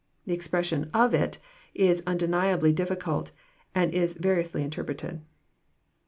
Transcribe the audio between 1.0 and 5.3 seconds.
of it" is undeniably difficult, and is variously interpreted.